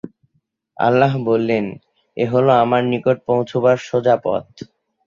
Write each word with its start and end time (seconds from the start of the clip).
আল্লাহ 0.77 1.11
বললেন, 1.25 1.65
এ 2.17 2.25
হলো 2.25 2.51
আমার 2.55 2.81
নিকট 2.83 3.17
পৌঁছুবার 3.25 3.77
সোজা 3.87 4.15
পথ। 4.23 4.45